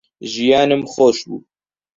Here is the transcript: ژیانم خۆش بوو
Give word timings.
ژیانم 0.31 0.81
خۆش 0.91 1.17
بوو 1.27 1.37